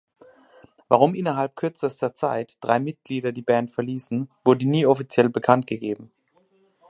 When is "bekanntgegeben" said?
5.29-6.09